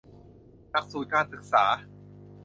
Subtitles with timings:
[0.69, 1.65] หลักสูตรการศึกษา